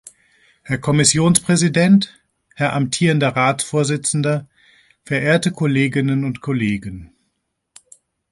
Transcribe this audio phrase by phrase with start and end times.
[0.63, 2.19] Herr Kommissionspräsident,
[2.55, 4.47] Herr amtierender Ratsvorsitzender,
[5.03, 7.13] verehrte Kolleginnen und Kollegen!